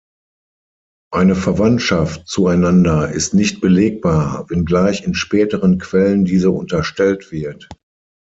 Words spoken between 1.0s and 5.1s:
Eine Verwandtschaft zueinander ist nicht belegbar, wenngleich